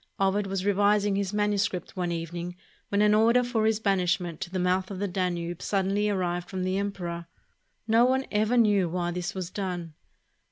Ovid 0.19 0.47
was 0.47 0.65
revising 0.65 1.15
his 1.15 1.31
manuscript 1.31 1.95
one 1.95 2.11
evening 2.11 2.55
when 2.89 3.03
an 3.03 3.13
order 3.13 3.43
for 3.43 3.67
his 3.67 3.79
banish 3.79 4.19
ment 4.19 4.41
to 4.41 4.49
the 4.49 4.57
mouth 4.57 4.89
of 4.89 4.97
the 4.97 5.07
Danube 5.07 5.61
suddenly 5.61 6.09
arrived 6.09 6.49
from 6.49 6.63
the 6.63 6.79
emperor. 6.79 7.27
No 7.87 8.05
one 8.05 8.25
ever 8.31 8.57
knew 8.57 8.89
why 8.89 9.11
this 9.11 9.35
was 9.35 9.51
done. 9.51 9.93